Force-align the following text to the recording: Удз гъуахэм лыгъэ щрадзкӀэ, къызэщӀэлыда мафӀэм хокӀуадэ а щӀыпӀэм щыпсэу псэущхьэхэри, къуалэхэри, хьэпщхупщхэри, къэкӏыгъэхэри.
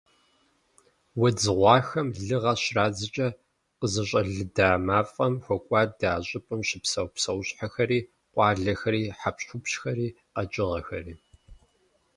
Удз 1.23 1.43
гъуахэм 1.57 2.07
лыгъэ 2.27 2.53
щрадзкӀэ, 2.61 3.27
къызэщӀэлыда 3.79 4.69
мафӀэм 4.85 5.33
хокӀуадэ 5.45 6.07
а 6.15 6.19
щӀыпӀэм 6.27 6.61
щыпсэу 6.67 7.07
псэущхьэхэри, 7.13 7.99
къуалэхэри, 8.33 9.03
хьэпщхупщхэри, 9.19 10.07
къэкӏыгъэхэри. 10.33 11.13